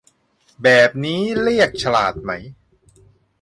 [0.63, 2.31] แบบนี้เรียกฉลาดไหม